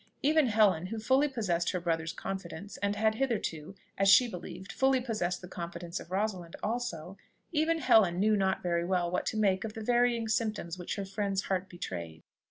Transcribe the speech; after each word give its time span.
Even 0.23 0.47
Helen, 0.47 0.87
who 0.87 0.97
fully 0.97 1.27
possessed 1.27 1.69
her 1.69 1.79
brother's 1.79 2.11
confidence, 2.11 2.77
and 2.77 2.95
had 2.95 3.13
hitherto, 3.13 3.75
as 3.99 4.09
she 4.09 4.27
believed, 4.27 4.71
fully 4.71 4.99
possessed 4.99 5.41
the 5.43 5.47
confidence 5.47 5.99
of 5.99 6.09
Rosalind 6.09 6.55
also, 6.63 7.19
even 7.51 7.77
Helen 7.77 8.19
knew 8.19 8.35
not 8.35 8.63
very 8.63 8.83
well 8.83 9.11
what 9.11 9.27
to 9.27 9.37
make 9.37 9.63
of 9.63 9.73
the 9.73 9.83
varying 9.83 10.27
symptoms 10.27 10.75
which 10.79 10.95
her 10.95 11.05
friend's 11.05 11.43
heart 11.43 11.69
betrayed. 11.69 12.23